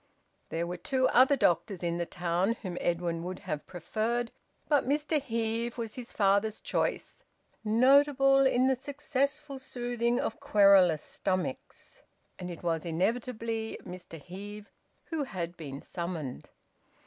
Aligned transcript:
There 0.49 0.65
were 0.65 0.77
two 0.77 1.07
other 1.09 1.35
doctors 1.35 1.83
in 1.83 1.99
the 1.99 2.07
town 2.07 2.55
whom 2.63 2.75
Edwin 2.81 3.21
would 3.23 3.37
have 3.41 3.67
preferred, 3.67 4.31
but 4.67 4.87
Mr 4.89 5.21
Heve 5.21 5.77
was 5.77 5.93
his 5.93 6.11
father's 6.11 6.59
choice, 6.59 7.23
notable 7.63 8.43
in 8.43 8.65
the 8.65 8.75
successful 8.75 9.59
soothing 9.59 10.19
of 10.19 10.39
querulous 10.39 11.03
stomachs, 11.03 12.01
and 12.39 12.49
it 12.49 12.63
was 12.63 12.83
inevitably 12.83 13.77
Mr 13.85 14.19
Heve 14.19 14.71
who 15.11 15.25
had 15.25 15.55
been 15.55 15.83
summoned. 15.83 16.49